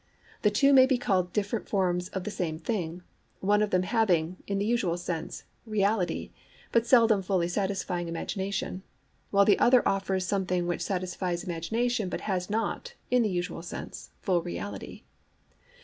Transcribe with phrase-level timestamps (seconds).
[0.41, 3.03] The two may be called different forms of the same thing:
[3.39, 6.31] one of them having (in the usual sense) reality,
[6.71, 8.81] but seldom fully satisfying imagination;
[9.29, 14.09] while the other offers something which satisfies imagination but has not (in the usual sense)
[14.21, 15.03] full reality.